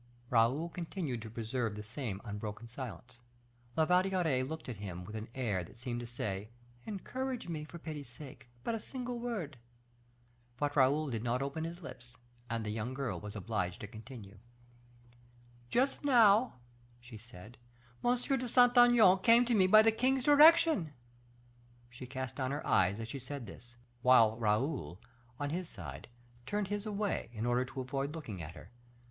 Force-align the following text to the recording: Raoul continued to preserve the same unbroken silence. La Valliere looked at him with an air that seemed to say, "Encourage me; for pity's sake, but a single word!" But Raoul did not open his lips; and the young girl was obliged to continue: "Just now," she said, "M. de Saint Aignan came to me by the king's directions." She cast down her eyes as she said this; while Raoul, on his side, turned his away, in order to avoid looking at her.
Raoul 0.31 0.69
continued 0.69 1.21
to 1.21 1.29
preserve 1.29 1.75
the 1.75 1.83
same 1.83 2.21
unbroken 2.25 2.67
silence. 2.67 3.19
La 3.77 3.85
Valliere 3.85 4.43
looked 4.43 4.67
at 4.67 4.77
him 4.77 5.05
with 5.05 5.15
an 5.15 5.27
air 5.35 5.63
that 5.63 5.77
seemed 5.79 5.99
to 5.99 6.07
say, 6.07 6.49
"Encourage 6.87 7.47
me; 7.47 7.63
for 7.65 7.77
pity's 7.77 8.09
sake, 8.09 8.47
but 8.63 8.73
a 8.73 8.79
single 8.79 9.19
word!" 9.19 9.57
But 10.57 10.75
Raoul 10.75 11.11
did 11.11 11.23
not 11.23 11.43
open 11.43 11.65
his 11.65 11.83
lips; 11.83 12.17
and 12.49 12.65
the 12.65 12.71
young 12.71 12.95
girl 12.95 13.19
was 13.19 13.35
obliged 13.35 13.79
to 13.81 13.87
continue: 13.87 14.39
"Just 15.69 16.03
now," 16.03 16.55
she 16.99 17.19
said, 17.19 17.59
"M. 18.03 18.15
de 18.17 18.47
Saint 18.47 18.75
Aignan 18.75 19.19
came 19.19 19.45
to 19.45 19.53
me 19.53 19.67
by 19.67 19.83
the 19.83 19.91
king's 19.91 20.23
directions." 20.23 20.89
She 21.91 22.07
cast 22.07 22.35
down 22.37 22.49
her 22.49 22.65
eyes 22.65 22.99
as 22.99 23.07
she 23.07 23.19
said 23.19 23.45
this; 23.45 23.75
while 24.01 24.35
Raoul, 24.35 24.99
on 25.39 25.51
his 25.51 25.69
side, 25.69 26.07
turned 26.47 26.69
his 26.69 26.87
away, 26.87 27.29
in 27.33 27.45
order 27.45 27.63
to 27.65 27.81
avoid 27.81 28.15
looking 28.15 28.41
at 28.41 28.55
her. 28.55 28.71